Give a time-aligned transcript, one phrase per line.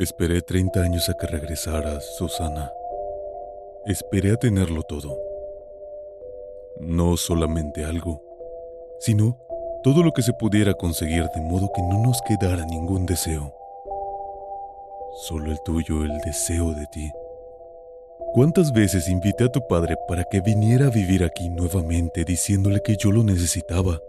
[0.00, 2.72] Esperé 30 años a que regresaras, Susana.
[3.86, 5.16] Esperé a tenerlo todo.
[6.80, 8.20] No solamente algo,
[8.98, 9.38] sino
[9.84, 13.54] todo lo que se pudiera conseguir de modo que no nos quedara ningún deseo.
[15.28, 17.12] Solo el tuyo, el deseo de ti.
[18.32, 22.96] ¿Cuántas veces invité a tu padre para que viniera a vivir aquí nuevamente diciéndole que
[22.96, 24.00] yo lo necesitaba?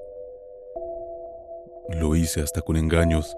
[1.90, 3.38] Lo hice hasta con engaños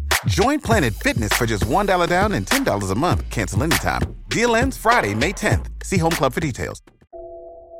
[0.27, 3.27] Join Planet Fitness for just $1 down and $10 a month.
[3.31, 4.01] Cancel anytime.
[4.29, 5.65] Deal ends Friday, May 10th.
[5.83, 6.83] See Home Club for details.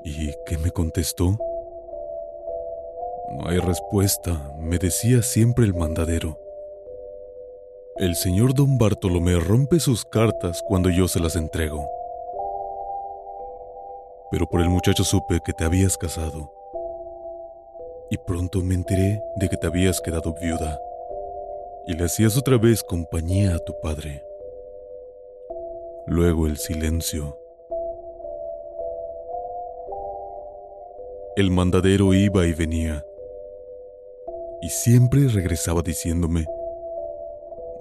[0.03, 1.37] ¿Y qué me contestó?
[3.37, 6.39] No hay respuesta, me decía siempre el mandadero.
[7.97, 11.87] El señor don Bartolomé rompe sus cartas cuando yo se las entrego.
[14.31, 16.51] Pero por el muchacho supe que te habías casado.
[18.09, 20.79] Y pronto me enteré de que te habías quedado viuda
[21.91, 24.23] y le hacías otra vez compañía a tu padre.
[26.07, 27.37] Luego el silencio.
[31.35, 33.05] El mandadero iba y venía,
[34.61, 36.45] y siempre regresaba diciéndome,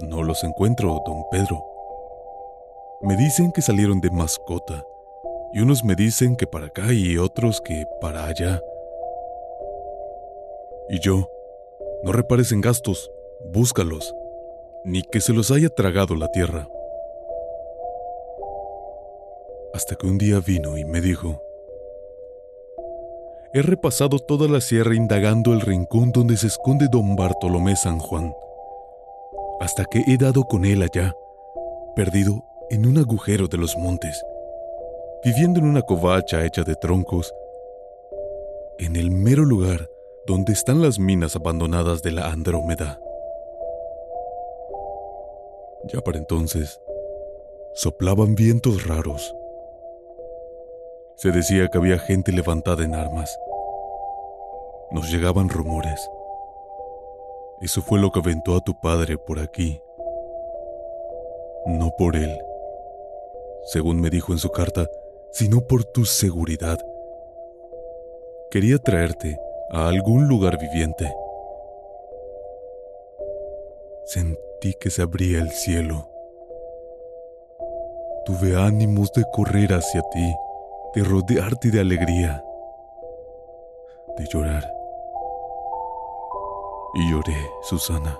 [0.00, 1.64] no los encuentro, don Pedro.
[3.02, 4.84] Me dicen que salieron de mascota,
[5.52, 8.60] y unos me dicen que para acá y otros que para allá.
[10.88, 11.30] Y yo,
[12.02, 13.10] no repares en gastos,
[13.44, 14.14] búscalos,
[14.84, 16.68] ni que se los haya tragado la tierra.
[19.72, 21.42] Hasta que un día vino y me dijo,
[23.52, 28.32] He repasado toda la sierra indagando el rincón donde se esconde don Bartolomé San Juan,
[29.58, 31.16] hasta que he dado con él allá,
[31.96, 34.24] perdido en un agujero de los montes,
[35.24, 37.34] viviendo en una covacha hecha de troncos,
[38.78, 39.90] en el mero lugar
[40.26, 43.00] donde están las minas abandonadas de la Andrómeda.
[45.84, 46.80] Ya para entonces,
[47.74, 49.34] soplaban vientos raros.
[51.16, 53.38] Se decía que había gente levantada en armas.
[54.90, 56.00] Nos llegaban rumores.
[57.60, 59.82] Eso fue lo que aventó a tu padre por aquí.
[61.66, 62.38] No por él,
[63.64, 64.88] según me dijo en su carta,
[65.30, 66.78] sino por tu seguridad.
[68.50, 69.38] Quería traerte
[69.70, 71.14] a algún lugar viviente.
[74.06, 76.08] Sentí que se abría el cielo.
[78.26, 80.34] Tuve ánimos de correr hacia ti,
[80.94, 82.44] de rodearte de alegría,
[84.16, 84.70] de llorar.
[86.94, 88.18] Y lloré, Susana,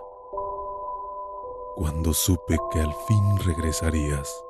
[1.76, 4.50] cuando supe que al fin regresarías.